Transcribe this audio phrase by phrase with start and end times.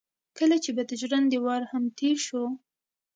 [0.37, 2.43] کله چې به د ژرندې وار هم تېر شو.